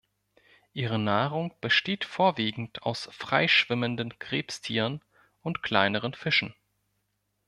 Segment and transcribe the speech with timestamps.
[0.73, 5.03] Ihre Nahrung besteht vorwiegend aus freischwimmenden Krebstieren
[5.43, 6.55] und kleineren Fischen.